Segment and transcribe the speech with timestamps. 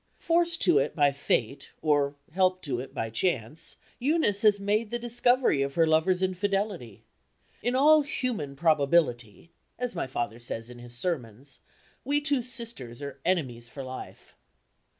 [0.17, 4.97] Forced to it by fate, or helped to it by chance, Eunice has made the
[4.97, 7.03] discovery of her lover's infidelity.
[7.61, 11.59] "In all human probability" (as my father says in his sermons),
[12.03, 14.35] we two sisters are enemies for life.